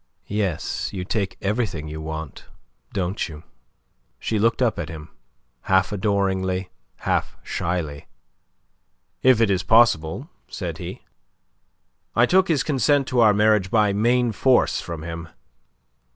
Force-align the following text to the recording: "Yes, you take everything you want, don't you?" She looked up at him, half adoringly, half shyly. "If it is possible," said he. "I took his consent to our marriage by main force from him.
"Yes, 0.25 0.91
you 0.91 1.05
take 1.05 1.37
everything 1.43 1.87
you 1.87 2.01
want, 2.01 2.45
don't 2.91 3.29
you?" 3.29 3.43
She 4.17 4.39
looked 4.39 4.59
up 4.59 4.79
at 4.79 4.89
him, 4.89 5.09
half 5.69 5.91
adoringly, 5.91 6.71
half 7.05 7.37
shyly. 7.43 8.07
"If 9.21 9.39
it 9.39 9.51
is 9.51 9.61
possible," 9.61 10.27
said 10.47 10.79
he. 10.79 11.03
"I 12.15 12.25
took 12.25 12.47
his 12.47 12.63
consent 12.63 13.07
to 13.09 13.19
our 13.19 13.35
marriage 13.35 13.69
by 13.69 13.93
main 13.93 14.31
force 14.31 14.81
from 14.81 15.03
him. 15.03 15.29